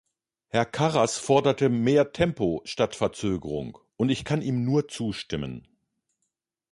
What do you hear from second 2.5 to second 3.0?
statt